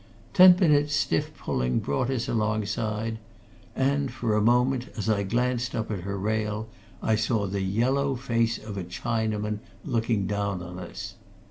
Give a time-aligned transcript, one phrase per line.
[0.33, 3.19] Ten minutes' stiff pulling brought us alongside
[3.75, 6.67] and for a moment, as I glanced up at her rail,
[7.03, 11.17] I saw the yellow face of a Chinaman looking down on us.